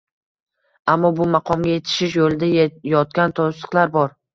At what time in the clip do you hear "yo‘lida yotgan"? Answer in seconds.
2.23-3.41